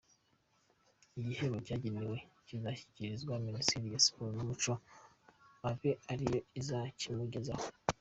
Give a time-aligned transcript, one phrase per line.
[1.19, 2.17] Igihembo yagenewe
[2.47, 4.73] kizashyikirizwa Minisiteri ya Siporo n’Umuco
[5.69, 7.65] abe ari yo izakimugezaho.